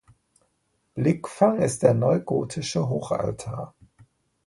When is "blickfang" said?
0.95-1.59